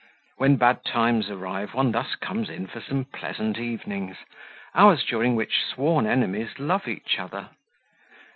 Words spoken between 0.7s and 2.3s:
times arrive one thus